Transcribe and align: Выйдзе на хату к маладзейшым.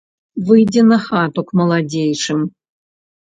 Выйдзе 0.45 0.81
на 0.91 0.97
хату 1.03 1.45
к 1.51 1.59
маладзейшым. 1.61 2.39